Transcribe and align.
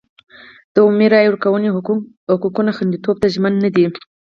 د 0.73 0.75
عمومي 0.85 1.07
رایې 1.13 1.27
ورکونې 1.29 1.67
حقونو 2.43 2.75
خوندیتوب 2.77 3.15
ته 3.21 3.27
ژمن 3.33 3.53
نه 3.63 3.69
دی. 3.75 3.85